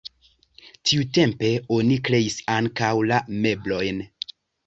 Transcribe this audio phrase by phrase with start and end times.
[0.91, 4.01] Tiutempe oni kreis ankaŭ la meblojn.